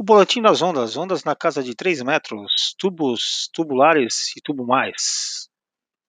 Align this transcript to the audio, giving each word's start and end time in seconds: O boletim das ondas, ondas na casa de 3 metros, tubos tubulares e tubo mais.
O 0.00 0.04
boletim 0.04 0.40
das 0.40 0.62
ondas, 0.62 0.96
ondas 0.96 1.24
na 1.24 1.34
casa 1.34 1.60
de 1.60 1.74
3 1.74 2.02
metros, 2.02 2.72
tubos 2.78 3.50
tubulares 3.52 4.28
e 4.36 4.40
tubo 4.40 4.64
mais. 4.64 5.27